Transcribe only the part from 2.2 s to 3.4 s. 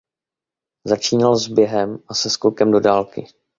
skokem do dálky.